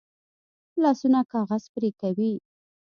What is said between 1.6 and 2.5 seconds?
پرې کوي